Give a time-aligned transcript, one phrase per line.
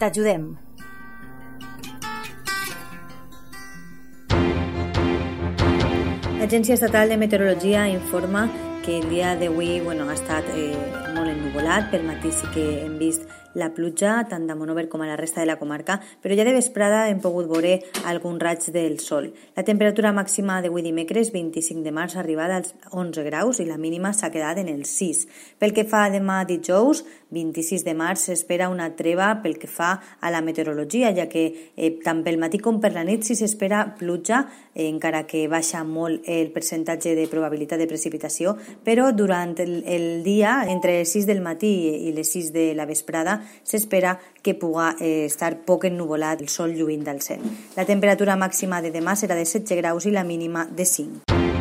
[0.00, 0.54] t'ajudem.
[6.36, 8.46] L'Agència Estatal de Meteorologia informa
[8.84, 10.76] que el dia d'avui bueno, ha estat eh,
[11.16, 13.24] molt ennuvolat, per matí sí que hem vist
[13.56, 16.52] la pluja tant de Monover com a la resta de la comarca, però ja de
[16.54, 19.30] vesprada hem pogut veure algun raig del sol.
[19.56, 23.80] La temperatura màxima d'avui dimecres, 25 de març, ha arribat als 11 graus i la
[23.80, 25.24] mínima s'ha quedat en els 6.
[25.58, 27.02] Pel que fa a demà dijous,
[27.36, 31.44] 26 de març, s'espera una treva pel que fa a la meteorologia, ja que
[31.76, 35.84] eh, tant pel matí com per la nit si s'espera pluja, eh, encara que baixa
[35.84, 41.28] molt el percentatge de probabilitat de precipitació, però durant el, el dia, entre les 6
[41.28, 41.74] del matí
[42.08, 46.74] i les 6 de la vesprada, s'espera que puga eh, estar poc ennuvolat el sol
[46.76, 47.42] lluint del cel.
[47.76, 51.55] La temperatura màxima de demà serà de 7 graus i la mínima de 5.